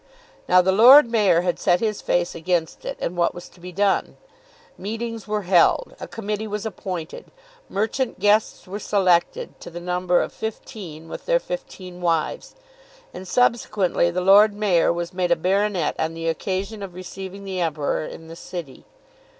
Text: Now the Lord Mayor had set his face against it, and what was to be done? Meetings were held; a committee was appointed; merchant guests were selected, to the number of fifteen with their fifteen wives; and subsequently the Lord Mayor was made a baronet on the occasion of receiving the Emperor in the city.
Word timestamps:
Now 0.49 0.63
the 0.63 0.71
Lord 0.71 1.11
Mayor 1.11 1.41
had 1.41 1.59
set 1.59 1.79
his 1.79 2.01
face 2.01 2.33
against 2.33 2.85
it, 2.85 2.97
and 2.99 3.15
what 3.15 3.35
was 3.35 3.47
to 3.49 3.59
be 3.59 3.71
done? 3.71 4.17
Meetings 4.75 5.27
were 5.27 5.43
held; 5.43 5.95
a 5.99 6.07
committee 6.07 6.47
was 6.47 6.65
appointed; 6.65 7.25
merchant 7.69 8.19
guests 8.19 8.65
were 8.67 8.79
selected, 8.79 9.59
to 9.61 9.69
the 9.69 9.79
number 9.79 10.19
of 10.23 10.33
fifteen 10.33 11.07
with 11.07 11.27
their 11.27 11.39
fifteen 11.39 12.01
wives; 12.01 12.55
and 13.13 13.27
subsequently 13.27 14.09
the 14.09 14.21
Lord 14.21 14.55
Mayor 14.55 14.91
was 14.91 15.13
made 15.13 15.29
a 15.29 15.35
baronet 15.35 15.93
on 15.99 16.15
the 16.15 16.27
occasion 16.27 16.81
of 16.81 16.95
receiving 16.95 17.43
the 17.45 17.61
Emperor 17.61 18.03
in 18.03 18.27
the 18.27 18.35
city. 18.35 18.85